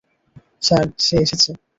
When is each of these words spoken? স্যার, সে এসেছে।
স্যার, 0.61 0.85
সে 0.99 1.15
এসেছে। 1.23 1.49